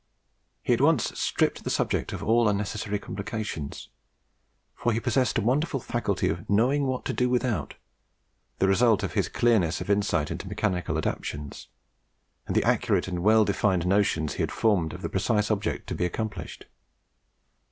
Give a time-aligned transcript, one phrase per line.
[0.63, 3.89] He at once stripped the subject of all unnecessary complications;
[4.73, 7.75] for he possessed a wonderful faculty of KNOWING WHAT TO DO WITHOUT
[8.57, 11.67] the result of his clearness of insight into mechanical adaptations,
[12.47, 15.93] and the accurate and well defined notions he had formed of the precise object to
[15.93, 16.65] be accomplished.